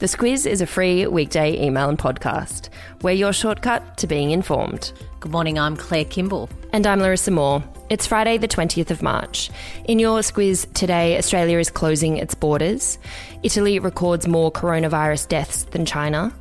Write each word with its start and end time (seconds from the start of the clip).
The 0.00 0.06
Squiz 0.06 0.44
is 0.44 0.60
a 0.60 0.66
free 0.66 1.06
weekday 1.06 1.64
email 1.64 1.88
and 1.88 1.96
podcast. 1.96 2.68
We're 3.02 3.12
your 3.12 3.32
shortcut 3.32 3.96
to 3.98 4.08
being 4.08 4.32
informed. 4.32 4.92
Good 5.20 5.30
morning, 5.30 5.56
I'm 5.56 5.76
Claire 5.76 6.04
Kimball. 6.04 6.50
And 6.72 6.84
I'm 6.84 6.98
Larissa 6.98 7.30
Moore. 7.30 7.62
It's 7.90 8.04
Friday, 8.04 8.36
the 8.36 8.48
20th 8.48 8.90
of 8.90 9.04
March. 9.04 9.52
In 9.84 10.00
your 10.00 10.18
Squiz 10.18 10.66
today, 10.74 11.16
Australia 11.16 11.60
is 11.60 11.70
closing 11.70 12.16
its 12.16 12.34
borders. 12.34 12.98
Italy 13.44 13.78
records 13.78 14.26
more 14.26 14.50
coronavirus 14.50 15.28
deaths 15.28 15.62
than 15.62 15.86
China. 15.86 16.32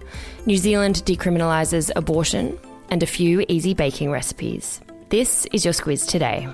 New 0.48 0.58
Zealand 0.58 1.04
decriminalises 1.06 1.92
abortion. 1.96 2.58
And 2.90 3.04
a 3.04 3.06
few 3.06 3.46
easy 3.50 3.76
baking 3.76 4.10
recipes. 4.10 4.82
This 5.10 5.46
is 5.54 5.64
your 5.64 5.76
Squiz 5.76 6.08
today. 6.10 6.50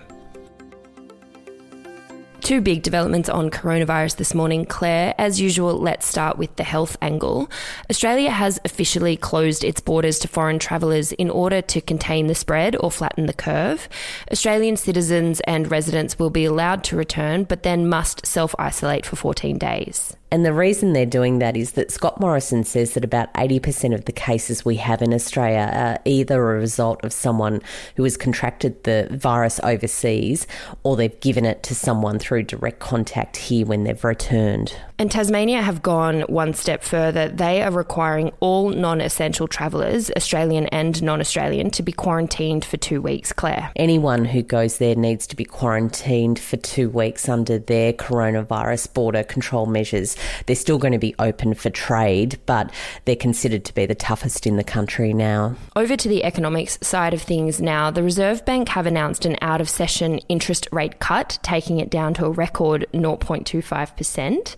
Two 2.50 2.62
big 2.62 2.82
developments 2.82 3.30
on 3.30 3.52
coronavirus 3.52 4.16
this 4.16 4.34
morning. 4.34 4.66
Claire, 4.66 5.14
as 5.20 5.40
usual, 5.40 5.78
let's 5.78 6.08
start 6.08 6.40
with 6.40 6.56
the 6.56 6.64
health 6.64 6.98
angle. 7.00 7.48
Australia 7.92 8.32
has 8.32 8.60
officially 8.66 9.16
closed 9.16 9.64
its 9.64 9.80
borders 9.80 10.18
to 10.18 10.28
foreign 10.28 10.58
travellers 10.58 11.12
in 11.12 11.30
order 11.30 11.62
to 11.62 11.80
contain 11.80 12.26
the 12.26 12.34
spread 12.34 12.76
or 12.78 12.90
flatten 12.90 13.28
the 13.28 13.34
curve. 13.34 13.88
Australian 14.32 14.78
citizens 14.78 15.42
and 15.42 15.70
residents 15.70 16.18
will 16.18 16.32
be 16.32 16.46
allowed 16.46 16.84
to 16.86 16.96
return, 16.96 17.44
but 17.44 17.62
then 17.62 17.88
must 17.88 18.26
self 18.26 18.56
isolate 18.58 19.06
for 19.06 19.16
14 19.16 19.60
days. 19.60 20.18
And 20.32 20.46
the 20.46 20.54
reason 20.54 20.94
they're 20.94 21.06
doing 21.06 21.40
that 21.40 21.58
is 21.58 21.72
that 21.72 21.92
Scott 21.92 22.20
Morrison 22.20 22.64
says 22.64 22.94
that 22.94 23.04
about 23.04 23.34
80% 23.34 23.96
of 23.96 24.06
the 24.06 24.12
cases 24.12 24.64
we 24.64 24.76
have 24.76 25.02
in 25.02 25.14
Australia 25.14 25.70
are 25.74 26.00
either 26.06 26.36
a 26.36 26.60
result 26.60 27.04
of 27.04 27.12
someone 27.12 27.62
who 27.96 28.04
has 28.04 28.16
contracted 28.16 28.84
the 28.84 29.08
virus 29.12 29.60
overseas 29.64 30.46
or 30.84 30.96
they've 30.96 31.20
given 31.20 31.46
it 31.46 31.64
to 31.64 31.76
someone 31.76 32.20
through 32.20 32.44
direct 32.44 32.80
contact 32.80 33.38
here 33.38 33.66
when 33.66 33.84
they've 33.84 34.04
returned. 34.04 34.76
And 35.00 35.10
Tasmania 35.10 35.62
have 35.62 35.82
gone 35.82 36.22
one 36.24 36.54
step 36.54 36.84
further. 36.84 37.30
They 37.30 37.62
are 37.62 37.72
requiring 37.72 38.34
all 38.42 38.70
non 38.70 39.00
essential 39.00 39.48
travellers, 39.48 40.12
Australian 40.18 40.68
and 40.68 41.02
non 41.02 41.22
Australian, 41.22 41.72
to 41.72 41.84
be 41.84 41.94
quarantined 41.94 42.66
for 42.66 42.76
two 42.76 43.02
weeks, 43.02 43.32
Claire. 43.32 43.72
Anyone 43.78 44.26
who 44.26 44.42
goes 44.42 44.78
there 44.78 44.96
needs 44.96 45.26
to 45.28 45.38
be 45.38 45.46
quarantined 45.46 46.38
for 46.38 46.58
two 46.58 46.90
weeks 46.90 47.30
under 47.30 47.58
their 47.58 47.94
coronavirus 47.94 48.94
border 48.94 49.24
control 49.24 49.68
measures. 49.68 50.18
They're 50.46 50.56
still 50.56 50.78
going 50.78 50.94
to 50.94 51.00
be 51.00 51.16
open 51.20 51.54
for 51.54 51.70
trade, 51.70 52.40
but 52.46 52.72
they're 53.06 53.16
considered 53.16 53.66
to 53.66 53.74
be 53.74 53.86
the 53.86 53.96
toughest 53.96 54.46
in 54.46 54.58
the 54.58 54.64
country 54.64 55.14
now. 55.14 55.56
Over 55.76 55.96
to 55.96 56.08
the 56.08 56.24
economics 56.24 56.78
side 56.82 57.14
of 57.14 57.22
things 57.22 57.62
now. 57.62 57.92
The 57.92 58.04
Reserve 58.04 58.46
Bank 58.46 58.70
have 58.70 58.86
announced 58.86 59.26
an 59.26 59.38
out 59.42 59.62
of 59.62 59.70
session 59.70 60.20
interest 60.30 60.68
rate 60.72 61.00
cut, 61.00 61.40
taking 61.44 61.80
it 61.80 61.90
down 61.90 62.14
to 62.16 62.26
a 62.26 62.30
record 62.30 62.86
0.25% 62.94 64.56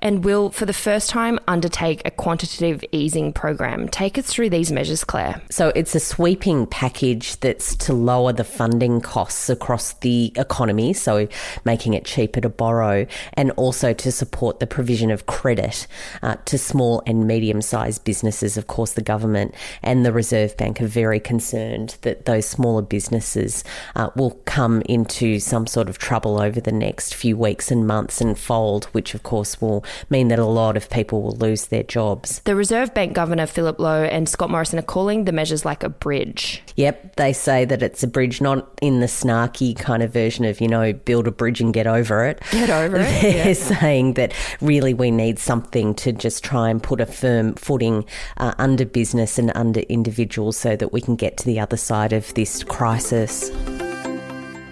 and 0.00 0.24
will, 0.24 0.50
for 0.50 0.66
the 0.66 0.72
first 0.72 1.10
time, 1.10 1.38
undertake 1.48 2.02
a 2.04 2.10
quantitative 2.10 2.84
easing 2.92 3.32
program. 3.32 3.88
Take 3.88 4.18
us 4.18 4.26
through 4.26 4.50
these 4.50 4.72
measures, 4.72 5.04
Claire. 5.04 5.40
So 5.50 5.68
it's 5.74 5.94
a 5.94 6.00
sweeping 6.00 6.66
package 6.66 7.38
that's 7.40 7.76
to 7.76 7.92
lower 7.92 8.32
the 8.32 8.44
funding 8.44 9.00
costs 9.00 9.48
across 9.48 9.94
the 9.94 10.32
economy, 10.36 10.92
so 10.92 11.28
making 11.64 11.94
it 11.94 12.04
cheaper 12.04 12.40
to 12.40 12.48
borrow, 12.48 13.06
and 13.34 13.50
also 13.52 13.92
to 13.92 14.12
support 14.12 14.60
the 14.60 14.66
provision 14.66 15.03
of 15.10 15.26
credit 15.26 15.86
uh, 16.22 16.36
to 16.46 16.56
small 16.56 17.02
and 17.06 17.26
medium 17.26 17.60
sized 17.60 18.04
businesses. 18.04 18.56
Of 18.56 18.66
course, 18.66 18.92
the 18.92 19.02
government 19.02 19.54
and 19.82 20.06
the 20.06 20.12
Reserve 20.12 20.56
Bank 20.56 20.80
are 20.80 20.86
very 20.86 21.20
concerned 21.20 21.96
that 22.02 22.24
those 22.24 22.46
smaller 22.46 22.82
businesses 22.82 23.64
uh, 23.96 24.10
will 24.16 24.40
come 24.44 24.82
into 24.82 25.40
some 25.40 25.66
sort 25.66 25.88
of 25.88 25.98
trouble 25.98 26.40
over 26.40 26.60
the 26.60 26.72
next 26.72 27.14
few 27.14 27.36
weeks 27.36 27.70
and 27.70 27.86
months 27.86 28.20
and 28.20 28.38
fold, 28.38 28.84
which 28.86 29.14
of 29.14 29.22
course 29.22 29.60
will 29.60 29.74
will 29.74 29.84
mean 30.10 30.28
that 30.28 30.38
a 30.38 30.44
lot 30.44 30.76
of 30.76 30.88
people 30.90 31.22
will 31.22 31.36
lose 31.36 31.66
their 31.66 31.82
jobs. 31.82 32.40
The 32.40 32.54
Reserve 32.54 32.94
Bank 32.94 33.14
Governor 33.14 33.46
Philip 33.46 33.78
Lowe 33.78 34.04
and 34.04 34.28
Scott 34.28 34.50
Morrison 34.50 34.78
are 34.78 34.82
calling 34.82 35.24
the 35.24 35.32
measures 35.32 35.64
like 35.64 35.82
a 35.82 35.88
bridge. 35.88 36.62
Yep, 36.76 37.16
they 37.16 37.32
say 37.32 37.64
that 37.64 37.82
it's 37.82 38.02
a 38.02 38.06
bridge, 38.06 38.40
not 38.40 38.68
in 38.80 39.00
the 39.00 39.06
snarky 39.06 39.76
kind 39.76 40.02
of 40.02 40.12
version 40.12 40.44
of, 40.44 40.60
you 40.60 40.68
know, 40.68 40.92
build 40.92 41.26
a 41.26 41.30
bridge 41.30 41.60
and 41.60 41.72
get 41.72 41.86
over 41.86 42.26
it. 42.26 42.42
Get 42.50 42.70
over 42.70 42.96
it. 42.96 43.04
They're 43.22 43.48
yeah. 43.48 43.52
saying 43.52 44.14
that 44.14 44.32
really 44.60 44.93
we 44.94 45.10
need 45.10 45.38
something 45.38 45.94
to 45.96 46.12
just 46.12 46.44
try 46.44 46.70
and 46.70 46.82
put 46.82 47.00
a 47.00 47.06
firm 47.06 47.54
footing 47.54 48.04
uh, 48.38 48.54
under 48.58 48.84
business 48.84 49.38
and 49.38 49.52
under 49.54 49.80
individuals 49.80 50.56
so 50.56 50.76
that 50.76 50.92
we 50.92 51.00
can 51.00 51.16
get 51.16 51.36
to 51.38 51.44
the 51.44 51.60
other 51.60 51.76
side 51.76 52.12
of 52.12 52.32
this 52.34 52.64
crisis. 52.64 53.50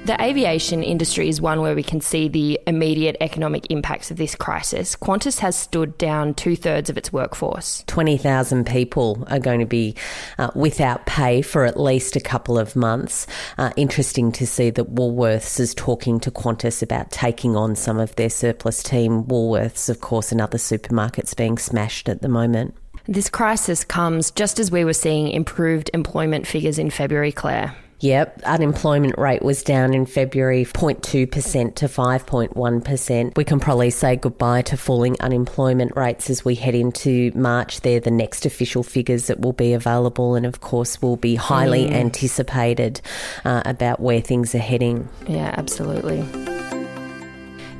The 0.04 0.20
aviation 0.20 0.82
industry 0.82 1.28
is 1.28 1.40
one 1.40 1.60
where 1.60 1.76
we 1.76 1.84
can 1.84 2.00
see 2.00 2.26
the 2.26 2.58
immediate 2.66 3.16
economic 3.20 3.70
impacts 3.70 4.10
of 4.10 4.16
this 4.16 4.34
crisis. 4.34 4.96
Qantas 4.96 5.38
has 5.38 5.54
stood 5.54 5.96
down 5.96 6.34
two 6.34 6.56
thirds 6.56 6.90
of 6.90 6.98
its 6.98 7.12
workforce. 7.12 7.84
20,000 7.86 8.66
people 8.66 9.24
are 9.30 9.38
going 9.38 9.60
to 9.60 9.66
be 9.66 9.94
uh, 10.38 10.50
without 10.56 11.06
pay 11.06 11.40
for 11.40 11.64
at 11.64 11.78
least 11.78 12.16
a 12.16 12.20
couple 12.20 12.58
of 12.58 12.74
months. 12.74 13.28
Uh, 13.58 13.70
interesting 13.76 14.32
to 14.32 14.44
see 14.44 14.70
that 14.70 14.92
Woolworths 14.92 15.60
is 15.60 15.72
talking 15.72 16.18
to 16.18 16.32
Qantas 16.32 16.82
about 16.82 17.12
taking 17.12 17.54
on 17.54 17.76
some 17.76 18.00
of 18.00 18.16
their 18.16 18.30
surplus 18.30 18.82
team. 18.82 19.22
Woolworths, 19.22 19.88
of 19.88 20.00
course, 20.00 20.32
and 20.32 20.40
other 20.40 20.58
supermarkets 20.58 21.36
being 21.36 21.58
smashed 21.58 22.08
at 22.08 22.22
the 22.22 22.28
moment. 22.28 22.74
This 23.06 23.30
crisis 23.30 23.84
comes 23.84 24.32
just 24.32 24.58
as 24.58 24.72
we 24.72 24.84
were 24.84 24.94
seeing 24.94 25.28
improved 25.28 25.90
employment 25.94 26.48
figures 26.48 26.80
in 26.80 26.90
February, 26.90 27.30
Claire. 27.30 27.76
Yep, 28.02 28.42
unemployment 28.42 29.16
rate 29.16 29.42
was 29.42 29.62
down 29.62 29.94
in 29.94 30.06
February 30.06 30.64
0.2% 30.64 31.74
to 31.76 31.86
5.1%. 31.86 33.36
We 33.36 33.44
can 33.44 33.60
probably 33.60 33.90
say 33.90 34.16
goodbye 34.16 34.62
to 34.62 34.76
falling 34.76 35.16
unemployment 35.20 35.94
rates 35.94 36.28
as 36.28 36.44
we 36.44 36.56
head 36.56 36.74
into 36.74 37.30
March. 37.36 37.82
They're 37.82 38.00
the 38.00 38.10
next 38.10 38.44
official 38.44 38.82
figures 38.82 39.28
that 39.28 39.38
will 39.38 39.52
be 39.52 39.72
available 39.72 40.34
and 40.34 40.44
of 40.44 40.60
course 40.60 41.00
will 41.00 41.16
be 41.16 41.36
highly 41.36 41.84
mm. 41.84 41.92
anticipated 41.92 43.00
uh, 43.44 43.62
about 43.64 44.00
where 44.00 44.20
things 44.20 44.52
are 44.56 44.58
heading. 44.58 45.08
Yeah, 45.28 45.54
absolutely. 45.56 46.22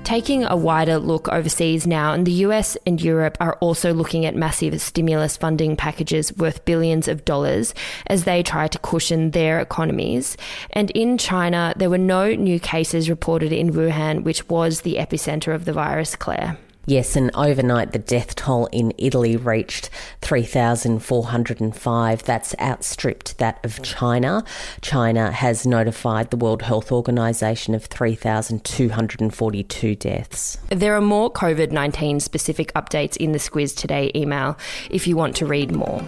Taking 0.04 0.44
a 0.44 0.56
wider 0.56 0.98
look 0.98 1.28
overseas 1.28 1.86
now, 1.86 2.12
and 2.12 2.26
the 2.26 2.44
US 2.46 2.76
and 2.86 3.00
Europe 3.00 3.36
are 3.40 3.54
also 3.60 3.94
looking 3.94 4.26
at 4.26 4.34
massive 4.34 4.80
stimulus 4.80 5.36
funding 5.36 5.76
packages 5.76 6.36
worth 6.36 6.64
billions 6.64 7.08
of 7.08 7.24
dollars 7.24 7.72
as 8.08 8.24
they 8.24 8.42
try 8.42 8.66
to 8.68 8.78
cushion 8.80 9.30
their 9.30 9.60
economies. 9.60 10.36
And 10.70 10.90
in 10.90 11.18
China, 11.18 11.72
there 11.76 11.88
were 11.88 11.98
no 11.98 12.34
new 12.34 12.58
cases 12.58 13.08
reported 13.08 13.52
in 13.52 13.72
Wuhan, 13.72 14.24
which 14.24 14.48
was 14.48 14.80
the 14.80 14.96
epicenter 14.96 15.54
of 15.54 15.64
the 15.64 15.72
virus, 15.72 16.16
Claire. 16.16 16.58
Yes, 16.84 17.14
and 17.14 17.30
overnight 17.34 17.92
the 17.92 18.00
death 18.00 18.34
toll 18.34 18.66
in 18.72 18.92
Italy 18.98 19.36
reached 19.36 19.88
3,405. 20.20 22.24
That's 22.24 22.56
outstripped 22.58 23.38
that 23.38 23.64
of 23.64 23.80
China. 23.82 24.42
China 24.80 25.30
has 25.30 25.64
notified 25.64 26.30
the 26.30 26.36
World 26.36 26.62
Health 26.62 26.90
Organization 26.90 27.72
of 27.74 27.84
3,242 27.84 29.94
deaths. 29.94 30.58
There 30.70 30.96
are 30.96 31.00
more 31.00 31.32
COVID 31.32 31.70
19 31.70 32.18
specific 32.18 32.74
updates 32.74 33.16
in 33.16 33.30
the 33.32 33.38
Squiz 33.38 33.76
Today 33.76 34.10
email 34.16 34.58
if 34.90 35.06
you 35.06 35.16
want 35.16 35.36
to 35.36 35.46
read 35.46 35.70
more. 35.70 36.02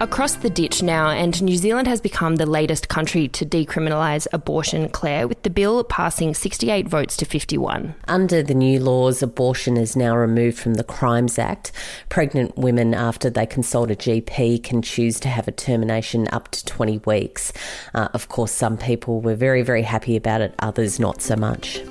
Across 0.00 0.36
the 0.36 0.50
ditch 0.50 0.80
now, 0.80 1.10
and 1.10 1.42
New 1.42 1.56
Zealand 1.56 1.88
has 1.88 2.00
become 2.00 2.36
the 2.36 2.46
latest 2.46 2.88
country 2.88 3.26
to 3.28 3.44
decriminalise 3.44 4.28
abortion, 4.32 4.88
Claire, 4.90 5.26
with 5.26 5.42
the 5.42 5.50
bill 5.50 5.82
passing 5.82 6.34
68 6.34 6.86
votes 6.86 7.16
to 7.16 7.24
51. 7.24 7.96
Under 8.06 8.40
the 8.40 8.54
new 8.54 8.78
laws, 8.78 9.24
abortion 9.24 9.76
is 9.76 9.96
now 9.96 10.16
removed 10.16 10.56
from 10.56 10.74
the 10.74 10.84
Crimes 10.84 11.36
Act. 11.36 11.72
Pregnant 12.10 12.56
women, 12.56 12.94
after 12.94 13.28
they 13.28 13.44
consult 13.44 13.90
a 13.90 13.96
GP, 13.96 14.62
can 14.62 14.82
choose 14.82 15.18
to 15.18 15.28
have 15.28 15.48
a 15.48 15.52
termination 15.52 16.28
up 16.30 16.48
to 16.52 16.64
20 16.64 16.98
weeks. 16.98 17.52
Uh, 17.92 18.06
of 18.14 18.28
course, 18.28 18.52
some 18.52 18.78
people 18.78 19.20
were 19.20 19.34
very, 19.34 19.62
very 19.62 19.82
happy 19.82 20.14
about 20.14 20.40
it, 20.40 20.54
others 20.60 21.00
not 21.00 21.20
so 21.20 21.34
much. 21.34 21.82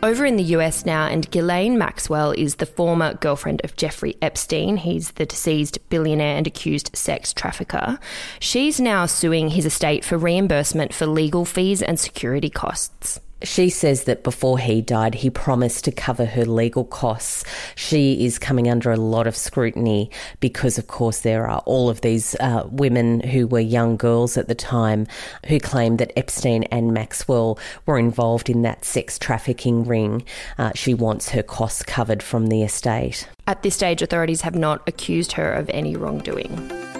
Over 0.00 0.24
in 0.24 0.36
the 0.36 0.54
US 0.54 0.86
now, 0.86 1.08
and 1.08 1.28
Ghislaine 1.28 1.76
Maxwell 1.76 2.30
is 2.30 2.56
the 2.56 2.66
former 2.66 3.14
girlfriend 3.14 3.60
of 3.64 3.74
Jeffrey 3.74 4.16
Epstein. 4.22 4.76
He's 4.76 5.10
the 5.10 5.26
deceased 5.26 5.80
billionaire 5.88 6.36
and 6.36 6.46
accused 6.46 6.96
sex 6.96 7.32
trafficker. 7.32 7.98
She's 8.38 8.78
now 8.78 9.06
suing 9.06 9.50
his 9.50 9.66
estate 9.66 10.04
for 10.04 10.16
reimbursement 10.16 10.94
for 10.94 11.06
legal 11.06 11.44
fees 11.44 11.82
and 11.82 11.98
security 11.98 12.48
costs. 12.48 13.18
She 13.42 13.70
says 13.70 14.04
that 14.04 14.24
before 14.24 14.58
he 14.58 14.82
died, 14.82 15.14
he 15.14 15.30
promised 15.30 15.84
to 15.84 15.92
cover 15.92 16.24
her 16.24 16.44
legal 16.44 16.84
costs. 16.84 17.44
She 17.76 18.24
is 18.24 18.38
coming 18.38 18.68
under 18.68 18.90
a 18.90 18.96
lot 18.96 19.26
of 19.26 19.36
scrutiny 19.36 20.10
because, 20.40 20.76
of 20.76 20.88
course, 20.88 21.20
there 21.20 21.46
are 21.46 21.60
all 21.60 21.88
of 21.88 22.00
these 22.00 22.34
uh, 22.40 22.66
women 22.70 23.20
who 23.20 23.46
were 23.46 23.60
young 23.60 23.96
girls 23.96 24.36
at 24.36 24.48
the 24.48 24.54
time 24.54 25.06
who 25.46 25.60
claim 25.60 25.98
that 25.98 26.12
Epstein 26.16 26.64
and 26.64 26.92
Maxwell 26.92 27.58
were 27.86 27.98
involved 27.98 28.50
in 28.50 28.62
that 28.62 28.84
sex 28.84 29.18
trafficking 29.18 29.84
ring. 29.84 30.24
Uh, 30.58 30.72
she 30.74 30.94
wants 30.94 31.30
her 31.30 31.42
costs 31.42 31.82
covered 31.82 32.22
from 32.22 32.48
the 32.48 32.62
estate. 32.62 33.28
At 33.46 33.62
this 33.62 33.76
stage, 33.76 34.02
authorities 34.02 34.40
have 34.42 34.56
not 34.56 34.82
accused 34.88 35.32
her 35.32 35.52
of 35.52 35.70
any 35.70 35.96
wrongdoing. 35.96 36.97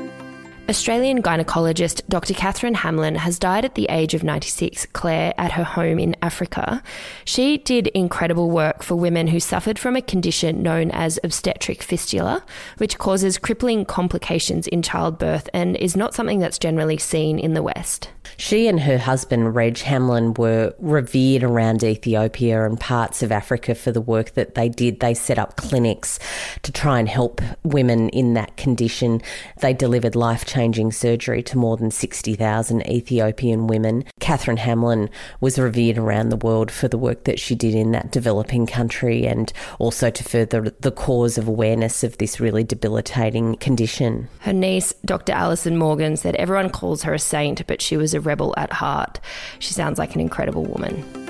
Australian 0.69 1.23
gynecologist 1.23 2.03
Dr. 2.11 2.35
Catherine 2.35 2.75
Hamlin 2.75 3.15
has 3.15 3.38
died 3.38 3.65
at 3.65 3.75
the 3.75 3.87
age 3.88 4.12
of 4.12 4.23
96, 4.23 4.85
Claire, 4.93 5.32
at 5.38 5.53
her 5.53 5.65
home 5.65 5.99
in 5.99 6.15
Africa. 6.20 6.82
She 7.25 7.56
did 7.56 7.87
incredible 7.88 8.50
work 8.50 8.82
for 8.82 8.94
women 8.94 9.29
who 9.29 9.41
suffered 9.41 9.79
from 9.79 9.97
a 9.97 10.03
condition 10.03 10.62
known 10.62 10.91
as 10.91 11.19
obstetric 11.25 11.82
fistula, 11.82 12.44
which 12.76 12.99
causes 12.99 13.38
crippling 13.38 13.87
complications 13.87 14.67
in 14.67 14.82
childbirth 14.82 15.49
and 15.55 15.75
is 15.79 15.97
not 15.97 16.15
something 16.15 16.38
that's 16.38 16.59
generally 16.59 16.99
seen 16.99 17.38
in 17.38 17.55
the 17.55 17.62
West. 17.62 18.11
She 18.37 18.69
and 18.69 18.81
her 18.81 18.99
husband, 18.99 19.55
Reg 19.55 19.79
Hamlin, 19.79 20.35
were 20.35 20.75
revered 20.79 21.43
around 21.43 21.83
Ethiopia 21.83 22.65
and 22.65 22.79
parts 22.79 23.23
of 23.23 23.33
Africa 23.33 23.75
for 23.75 23.93
the 23.93 24.01
work 24.01 24.35
that 24.35 24.55
they 24.55 24.69
did. 24.69 25.01
They 25.01 25.15
set 25.15 25.39
up 25.39 25.57
clinics 25.57 26.19
to 26.63 26.73
try 26.73 26.99
and 26.99 27.09
help 27.09 27.41
women 27.63 28.09
in 28.11 28.35
that 28.35 28.57
condition. 28.57 29.23
They 29.61 29.73
delivered 29.73 30.17
life 30.17 30.45
changing 30.45 30.93
surgery 30.93 31.43
to 31.45 31.59
more 31.59 31.77
than 31.77 31.91
60,000 31.91 32.89
Ethiopian 32.89 33.67
women. 33.67 34.05
Catherine 34.21 34.57
Hamlin 34.57 35.11
was 35.41 35.59
revered 35.59 35.99
around 35.99 36.29
the 36.29 36.37
world 36.37 36.71
for 36.71 36.89
the 36.89 36.99
work 36.99 37.25
that 37.25 37.41
she 37.41 37.55
did 37.55 37.75
in 37.75 37.93
that 37.93 38.13
developing 38.13 38.67
country 38.67 39.27
and 39.27 39.53
also 39.79 40.11
to 40.11 40.25
further 40.25 40.73
the 40.81 40.93
cause 40.93 41.39
of 41.39 41.49
awareness 41.49 42.05
of 42.05 42.19
this 42.19 42.41
really 42.41 42.65
debilitating 42.65 43.57
condition. 43.57 44.29
Her 44.41 44.53
niece, 44.53 44.93
Dr. 45.05 45.33
Alison 45.33 45.77
Morgan, 45.77 46.17
said 46.17 46.37
everyone 46.37 46.71
calls 46.71 47.03
her 47.03 47.15
a 47.15 47.19
saint, 47.19 47.67
but 47.67 47.81
she 47.81 47.97
was 47.97 48.15
a 48.15 48.18
rebel 48.20 48.55
at 48.56 48.73
heart. 48.73 49.20
She 49.59 49.73
sounds 49.73 49.99
like 49.99 50.15
an 50.15 50.20
incredible 50.20 50.65
woman. 50.65 51.28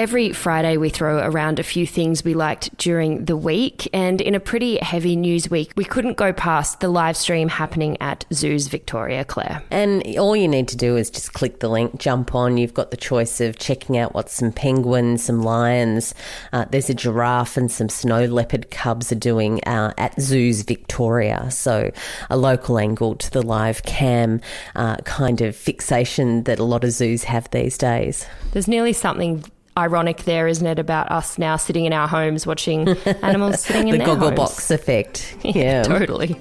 Every 0.00 0.32
Friday, 0.32 0.78
we 0.78 0.88
throw 0.88 1.18
around 1.18 1.58
a 1.58 1.62
few 1.62 1.86
things 1.86 2.24
we 2.24 2.32
liked 2.32 2.74
during 2.78 3.26
the 3.26 3.36
week, 3.36 3.86
and 3.92 4.18
in 4.22 4.34
a 4.34 4.40
pretty 4.40 4.78
heavy 4.78 5.14
news 5.14 5.50
week, 5.50 5.72
we 5.76 5.84
couldn't 5.84 6.16
go 6.16 6.32
past 6.32 6.80
the 6.80 6.88
live 6.88 7.18
stream 7.18 7.50
happening 7.50 7.98
at 8.00 8.24
Zoos 8.32 8.68
Victoria, 8.68 9.26
Claire. 9.26 9.62
And 9.70 10.02
all 10.16 10.34
you 10.34 10.48
need 10.48 10.68
to 10.68 10.76
do 10.78 10.96
is 10.96 11.10
just 11.10 11.34
click 11.34 11.60
the 11.60 11.68
link, 11.68 12.00
jump 12.00 12.34
on. 12.34 12.56
You've 12.56 12.72
got 12.72 12.92
the 12.92 12.96
choice 12.96 13.42
of 13.42 13.58
checking 13.58 13.98
out 13.98 14.14
what 14.14 14.30
some 14.30 14.52
penguins, 14.52 15.24
some 15.24 15.42
lions, 15.42 16.14
uh, 16.54 16.64
there's 16.70 16.88
a 16.88 16.94
giraffe, 16.94 17.58
and 17.58 17.70
some 17.70 17.90
snow 17.90 18.24
leopard 18.24 18.70
cubs 18.70 19.12
are 19.12 19.16
doing 19.16 19.62
uh, 19.64 19.92
at 19.98 20.18
Zoos 20.18 20.62
Victoria. 20.62 21.50
So, 21.50 21.90
a 22.30 22.38
local 22.38 22.78
angle 22.78 23.16
to 23.16 23.30
the 23.30 23.42
live 23.42 23.82
cam 23.82 24.40
uh, 24.74 24.96
kind 25.04 25.42
of 25.42 25.54
fixation 25.54 26.44
that 26.44 26.58
a 26.58 26.64
lot 26.64 26.84
of 26.84 26.92
zoos 26.92 27.24
have 27.24 27.50
these 27.50 27.76
days. 27.76 28.24
There's 28.52 28.66
nearly 28.66 28.94
something 28.94 29.44
ironic 29.80 30.24
there, 30.24 30.46
isn't 30.46 30.66
it, 30.66 30.78
about 30.78 31.10
us 31.10 31.38
now 31.38 31.56
sitting 31.56 31.84
in 31.84 31.92
our 31.92 32.06
homes 32.08 32.46
watching 32.46 32.88
animals 33.22 33.60
sitting 33.62 33.88
in 33.88 33.92
the 33.92 33.98
their 33.98 34.06
goggle 34.06 34.28
homes. 34.28 34.38
box 34.38 34.70
effect. 34.70 35.36
Yeah, 35.44 35.52
Yeah. 35.54 35.82
totally. 35.82 36.36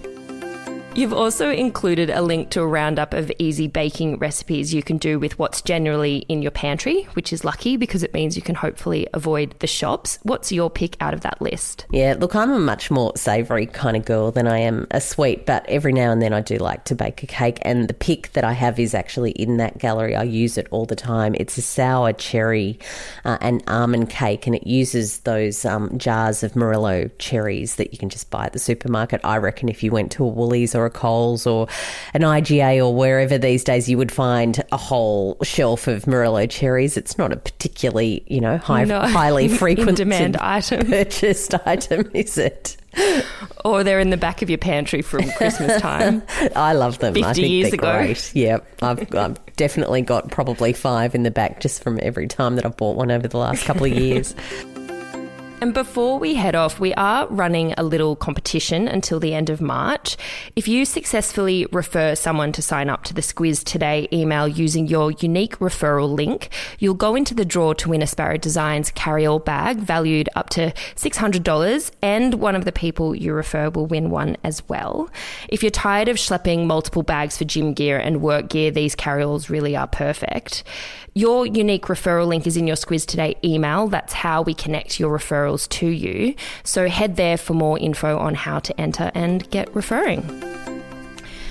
You've 0.96 1.14
also 1.14 1.50
included 1.50 2.10
a 2.10 2.22
link 2.22 2.50
to 2.50 2.62
a 2.62 2.68
roundup 2.68 3.14
of 3.14 3.32
easy 3.40 3.68
baking 3.68 4.18
recipes 4.18 4.74
you 4.74 4.84
can 4.84 4.98
do 4.98 5.18
with 5.18 5.38
what's 5.40 5.62
generally 5.62 6.18
in 6.28 6.42
your 6.42 6.52
pantry, 6.52 7.04
which 7.14 7.32
is 7.32 7.46
lucky 7.46 7.78
because 7.78 8.04
it 8.04 8.14
means 8.14 8.36
you 8.36 8.42
can 8.42 8.56
hopefully 8.56 9.08
avoid 9.14 9.56
the 9.60 9.68
shops. 9.68 10.20
What's 10.24 10.52
your 10.52 10.70
pick 10.70 10.98
out 11.00 11.14
of 11.14 11.22
that 11.22 11.42
list? 11.42 11.86
Yeah, 11.92 12.16
look, 12.20 12.36
I'm 12.36 12.52
a 12.52 12.60
much 12.60 12.92
more 12.92 13.14
savoury 13.16 13.68
kind 13.68 13.96
of 13.96 14.04
girl 14.04 14.32
than 14.32 14.48
I 14.48 14.58
am 14.58 14.88
a 14.92 15.00
sweet, 15.00 15.46
but 15.46 15.66
every 15.70 15.94
now 15.94 16.12
and 16.12 16.22
then 16.22 16.34
I 16.34 16.42
do 16.42 16.58
like 16.58 16.84
to 16.86 16.96
bake 16.96 17.24
a 17.24 17.28
cake. 17.28 17.60
And 17.62 17.88
the 17.88 17.94
pick 17.94 18.34
that 18.34 18.44
I 18.44 18.54
have 18.54 18.78
is 18.78 18.94
actually 18.94 19.32
in 19.32 19.56
that 19.58 19.78
gallery. 19.78 20.16
I 20.16 20.24
use 20.24 20.58
it 20.58 20.68
all 20.72 20.86
the 20.86 20.98
time. 20.98 21.34
It's 21.40 21.58
a 21.58 21.62
sour 21.62 22.12
cherry 22.14 22.78
uh, 23.24 23.38
and 23.40 23.64
almond 23.68 24.10
cake, 24.10 24.48
and 24.48 24.56
it 24.56 24.68
uses 24.68 25.20
those 25.20 25.64
um, 25.66 25.98
jars 25.98 26.44
of 26.44 26.58
Morello 26.58 27.10
cherries 27.20 27.76
that 27.76 27.94
you 27.94 28.00
can 28.00 28.10
just 28.10 28.30
buy 28.32 28.48
at 28.48 28.54
the 28.54 28.60
supermarket. 28.60 29.22
I 29.24 29.38
reckon 29.38 29.70
if 29.70 29.82
you 29.82 29.92
went 29.92 30.12
to 30.14 30.26
a 30.26 30.28
Woolies 30.28 30.76
or 30.76 30.79
a 30.86 30.90
Coles 30.90 31.46
or 31.48 31.68
an 32.14 32.22
IGA 32.22 32.86
or 32.86 32.94
wherever 32.94 33.38
these 33.38 33.64
days, 33.64 33.90
you 33.90 33.98
would 33.98 34.12
find 34.12 34.64
a 34.72 34.78
whole 34.78 35.38
shelf 35.44 35.88
of 35.88 36.08
Morello 36.08 36.46
cherries. 36.46 36.98
It's 36.98 37.18
not 37.18 37.32
a 37.32 37.38
particularly, 37.38 38.24
you 38.28 38.42
know, 38.42 38.58
high, 38.58 38.84
No. 38.86 39.02
highly 39.02 39.48
frequent 39.58 39.98
demand 39.98 40.38
item. 40.38 40.86
purchased 40.88 41.54
item, 41.66 42.10
is 42.14 42.38
it? 42.38 42.78
Or 43.64 43.84
they're 43.84 44.00
in 44.00 44.10
the 44.10 44.18
back 44.18 44.42
of 44.42 44.50
your 44.50 44.58
pantry 44.58 45.02
from 45.04 45.30
Christmas 45.32 45.80
time. 45.82 46.24
I 46.56 46.74
love 46.74 46.98
them. 47.00 47.14
I 47.18 47.22
50 47.34 47.42
think 47.42 47.52
years 47.52 47.70
they're 47.72 47.80
ago. 47.80 47.98
great. 48.00 48.32
yeah, 48.36 48.58
I've, 48.82 49.16
I've 49.16 49.56
definitely 49.58 50.02
got 50.02 50.32
probably 50.32 50.74
five 50.74 51.14
in 51.14 51.22
the 51.24 51.30
back 51.32 51.60
just 51.62 51.84
from 51.84 52.00
every 52.02 52.28
time 52.28 52.56
that 52.56 52.66
I've 52.66 52.78
bought 52.78 52.96
one 52.98 53.12
over 53.12 53.28
the 53.28 53.38
last 53.38 53.64
couple 53.64 53.86
of 53.86 53.92
years. 53.94 54.34
And 55.62 55.74
before 55.74 56.20
we 56.20 56.36
head 56.36 56.56
off, 56.56 56.80
we 56.80 56.94
are 56.94 57.28
running 57.28 57.74
a 57.78 57.84
little 57.84 58.16
competition 58.16 58.88
until 58.88 59.20
the 59.20 59.34
end 59.34 59.50
of 59.50 59.60
March. 59.60 60.16
If 60.56 60.70
you 60.70 60.86
successfully 60.86 61.68
refer 61.74 62.16
someone 62.16 62.54
to 62.54 62.62
sign 62.62 62.90
up 62.90 63.04
to 63.06 63.14
the 63.14 63.20
Squiz 63.20 63.62
Today 63.66 64.08
email 64.14 64.48
using 64.48 64.88
your 64.88 65.12
unique 65.12 65.60
referral 65.60 66.16
link, 66.16 66.48
you'll 66.80 66.94
go 66.94 67.14
into 67.14 67.34
the 67.34 67.44
draw 67.44 67.74
to 67.74 67.90
win 67.90 68.02
a 68.02 68.06
Sparro 68.06 68.40
Designs 68.40 68.90
carry-all 68.92 69.40
bag 69.40 69.80
valued 69.80 70.30
up 70.34 70.50
to 70.52 70.72
$600 70.96 71.92
and 72.02 72.36
one 72.36 72.56
of 72.56 72.64
the 72.64 72.72
people 72.72 73.14
you 73.14 73.34
refer 73.34 73.70
will 73.70 73.86
win 73.86 74.10
one 74.10 74.38
as 74.46 74.66
well. 74.70 75.10
If 75.50 75.62
you're 75.62 75.72
tired 75.72 76.08
of 76.08 76.16
schlepping 76.16 76.68
multiple 76.68 77.04
bags 77.04 77.38
for 77.38 77.44
gym 77.44 77.74
gear 77.74 78.00
and 78.00 78.22
work 78.22 78.48
gear, 78.48 78.72
these 78.72 78.96
carry-alls 78.96 79.50
really 79.50 79.76
are 79.76 79.88
perfect. 79.88 80.64
Your 81.16 81.46
unique 81.46 81.88
referral 81.88 82.28
link 82.28 82.48
is 82.48 82.56
in 82.56 82.66
your 82.66 82.78
Squiz 82.78 83.06
Today 83.06 83.36
email. 83.44 83.88
That's 83.88 84.14
how 84.14 84.42
we 84.42 84.54
connect 84.54 85.02
your 85.02 85.12
referrals 85.50 85.68
to 85.70 85.88
you. 85.88 86.36
So 86.64 86.88
head 86.88 87.16
there 87.16 87.38
for 87.38 87.54
more 87.54 87.78
info 87.80 88.18
on 88.18 88.36
how 88.36 88.60
to 88.60 88.80
enter 88.80 89.12
and 89.14 89.50
get 89.50 89.74
referring. 89.76 90.24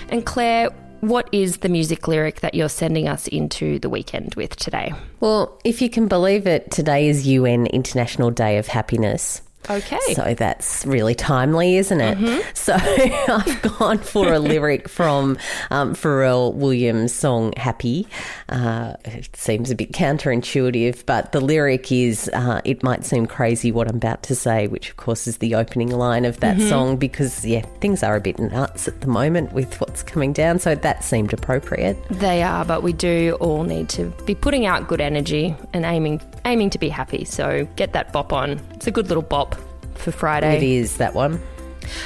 And 0.09 0.25
Claire, 0.25 0.71
what 1.00 1.29
is 1.33 1.59
the 1.59 1.69
music 1.69 2.09
lyric 2.09 2.41
that 2.41 2.55
you're 2.55 2.69
sending 2.69 3.09
us 3.09 3.29
into 3.29 3.79
the 3.79 3.89
weekend 3.89 4.35
with 4.35 4.56
today? 4.56 4.93
well, 5.21 5.61
if 5.65 5.83
you 5.83 5.91
can 5.91 6.09
believe 6.09 6.47
it, 6.47 6.71
today 6.71 7.09
is 7.09 7.27
UN 7.27 7.67
International 7.67 8.31
Day 8.31 8.59
of 8.59 8.69
Happiness. 8.69 9.43
Okay. 9.71 9.99
So 10.15 10.35
that's 10.35 10.87
really 10.87 11.15
timely, 11.15 11.77
isn't 11.77 12.01
it? 12.01 12.19
So 12.59 12.75
I've 12.75 13.63
gone 13.79 13.99
for 13.99 14.33
a 14.33 14.39
lyric 14.39 14.89
from 14.91 15.39
um, 15.71 15.95
Pharrell 15.95 16.53
Williams' 16.53 17.15
song 17.15 17.55
Happy. 17.57 18.07
Uh, 18.51 18.95
it 19.07 19.35
seems 19.35 19.71
a 19.71 19.75
bit 19.75 19.93
counterintuitive, 19.93 21.07
but 21.07 21.33
the 21.33 21.41
lyric 21.41 21.91
is 21.91 22.31
uh, 22.35 22.61
It 22.65 22.83
might 22.83 23.07
seem 23.07 23.27
crazy 23.27 23.73
what 23.73 23.89
I'm 23.89 23.97
about 23.97 24.23
to 24.25 24.35
say, 24.35 24.67
which 24.67 24.91
of 24.91 24.97
course 24.99 25.27
is 25.27 25.39
the 25.39 25.55
opening 25.55 25.91
line 25.91 26.25
of 26.27 26.41
that 26.41 26.61
song 26.61 26.97
because, 26.99 27.45
yeah, 27.45 27.63
things 27.81 28.03
are 28.03 28.17
a 28.17 28.21
bit 28.21 28.39
nuts 28.39 28.87
at 28.87 29.01
the 29.01 29.07
moment 29.07 29.53
with 29.53 29.81
what's 29.81 30.03
coming 30.03 30.33
down. 30.35 30.59
So 30.59 30.75
that 30.75 31.05
seemed 31.05 31.33
appropriate. 31.33 31.97
They 32.11 32.43
are, 32.43 32.65
but 32.65 32.83
we 32.83 32.93
do 32.93 33.37
all 33.41 33.65
need 33.65 33.89
to 33.91 34.13
be 34.27 34.35
putting 34.35 34.67
out 34.67 34.89
good 34.89 35.01
energy 35.01 35.57
and 35.73 35.85
aiming 35.85 36.21
aiming 36.45 36.71
to 36.71 36.79
be 36.79 36.89
happy. 36.89 37.25
So 37.25 37.67
get 37.77 37.93
that 37.93 38.13
bop 38.13 38.33
on. 38.33 38.61
It's 38.88 38.96
a 38.96 39.02
good 39.02 39.08
little 39.08 39.23
bop 39.23 39.55
for 39.96 40.12
Friday. 40.12 40.56
It 40.56 40.62
is 40.62 40.96
that 40.96 41.12
one. 41.12 41.43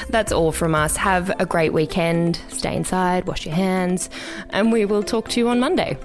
That's 0.09 0.33
all 0.33 0.51
from 0.51 0.75
us. 0.75 0.97
Have 0.97 1.31
a 1.39 1.47
great 1.47 1.73
weekend. 1.73 2.41
Stay 2.49 2.75
inside, 2.75 3.29
wash 3.29 3.47
your 3.47 3.55
hands, 3.55 4.11
and 4.51 4.73
we 4.73 4.85
will 4.85 5.05
talk 5.05 5.29
to 5.29 5.39
you 5.39 5.49
on 5.49 5.61
Monday. 5.61 5.97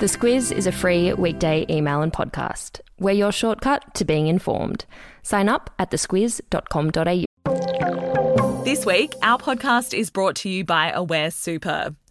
The 0.00 0.06
Squiz 0.06 0.50
is 0.50 0.66
a 0.66 0.72
free 0.72 1.12
weekday 1.12 1.64
email 1.70 2.02
and 2.02 2.12
podcast. 2.12 2.80
We're 2.98 3.12
your 3.12 3.30
shortcut 3.30 3.94
to 3.94 4.04
being 4.04 4.26
informed. 4.26 4.84
Sign 5.22 5.48
up 5.48 5.70
at 5.78 5.92
thesquiz.com.au. 5.92 7.24
This 8.64 8.84
week, 8.84 9.14
our 9.22 9.38
podcast 9.38 9.96
is 9.96 10.10
brought 10.10 10.34
to 10.36 10.48
you 10.48 10.64
by 10.64 10.90
Aware 10.90 11.30
Super. 11.30 11.94